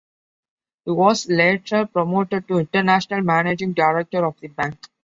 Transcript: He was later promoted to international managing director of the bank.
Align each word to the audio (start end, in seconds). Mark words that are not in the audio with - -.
He 0.83 0.89
was 0.91 1.29
later 1.29 1.85
promoted 1.85 2.47
to 2.47 2.57
international 2.57 3.21
managing 3.21 3.73
director 3.73 4.25
of 4.25 4.35
the 4.39 4.47
bank. 4.47 4.79